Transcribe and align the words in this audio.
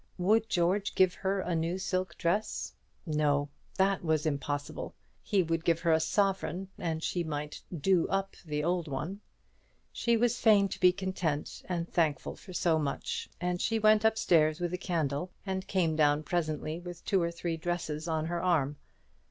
Would 0.17 0.49
George 0.49 0.95
give 0.95 1.13
her 1.13 1.41
a 1.41 1.53
new 1.53 1.77
silk 1.77 2.17
dress? 2.17 2.73
No; 3.05 3.49
that 3.75 4.03
was 4.03 4.25
impossible. 4.25 4.95
He 5.21 5.43
would 5.43 5.63
give 5.63 5.81
her 5.81 5.91
a 5.93 5.99
sovereign, 5.99 6.69
and 6.79 7.03
she 7.03 7.23
might 7.23 7.61
"do 7.71 8.07
up" 8.07 8.35
the 8.43 8.63
old 8.63 8.87
one. 8.87 9.21
She 9.91 10.17
was 10.17 10.39
fain 10.39 10.67
to 10.69 10.79
be 10.79 10.91
content 10.91 11.61
and 11.69 11.87
thankful 11.87 12.35
for 12.35 12.51
so 12.51 12.79
much; 12.79 13.29
and 13.39 13.61
she 13.61 13.77
went 13.77 14.03
up 14.03 14.17
stairs 14.17 14.59
with 14.59 14.73
a 14.73 14.77
candle, 14.79 15.29
and 15.45 15.67
came 15.67 15.95
down 15.95 16.23
presently 16.23 16.79
with 16.79 17.05
two 17.05 17.21
or 17.21 17.29
three 17.29 17.55
dresses 17.55 18.07
on 18.07 18.25
her 18.25 18.41
arm. 18.41 18.77